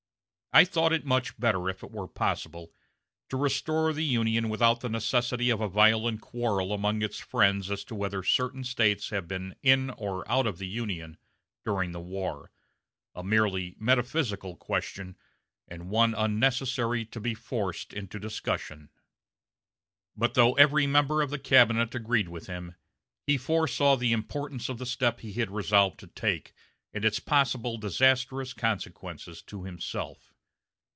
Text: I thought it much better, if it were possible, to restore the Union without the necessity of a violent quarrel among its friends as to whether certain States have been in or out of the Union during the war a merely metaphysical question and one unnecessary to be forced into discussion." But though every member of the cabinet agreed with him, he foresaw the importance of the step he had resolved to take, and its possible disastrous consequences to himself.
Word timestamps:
I 0.53 0.65
thought 0.65 0.91
it 0.91 1.05
much 1.05 1.39
better, 1.39 1.69
if 1.69 1.81
it 1.81 1.91
were 1.91 2.09
possible, 2.09 2.73
to 3.29 3.37
restore 3.37 3.93
the 3.93 4.03
Union 4.03 4.49
without 4.49 4.81
the 4.81 4.89
necessity 4.89 5.49
of 5.49 5.61
a 5.61 5.69
violent 5.69 6.19
quarrel 6.19 6.73
among 6.73 7.01
its 7.01 7.19
friends 7.19 7.71
as 7.71 7.85
to 7.85 7.95
whether 7.95 8.21
certain 8.21 8.65
States 8.65 9.11
have 9.11 9.29
been 9.29 9.55
in 9.63 9.91
or 9.91 10.29
out 10.29 10.45
of 10.45 10.57
the 10.57 10.67
Union 10.67 11.15
during 11.63 11.93
the 11.93 12.01
war 12.01 12.51
a 13.15 13.23
merely 13.23 13.77
metaphysical 13.79 14.57
question 14.57 15.15
and 15.69 15.87
one 15.89 16.13
unnecessary 16.13 17.05
to 17.05 17.21
be 17.21 17.33
forced 17.33 17.93
into 17.93 18.19
discussion." 18.19 18.89
But 20.17 20.33
though 20.33 20.55
every 20.55 20.85
member 20.85 21.21
of 21.21 21.29
the 21.29 21.39
cabinet 21.39 21.95
agreed 21.95 22.27
with 22.27 22.47
him, 22.47 22.75
he 23.25 23.37
foresaw 23.37 23.95
the 23.95 24.11
importance 24.11 24.67
of 24.67 24.79
the 24.79 24.85
step 24.85 25.21
he 25.21 25.31
had 25.31 25.49
resolved 25.49 25.97
to 26.01 26.07
take, 26.07 26.51
and 26.93 27.05
its 27.05 27.21
possible 27.21 27.77
disastrous 27.77 28.51
consequences 28.51 29.41
to 29.43 29.63
himself. 29.63 30.33